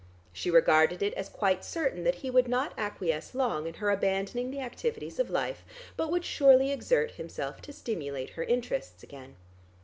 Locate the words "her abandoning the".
3.75-4.59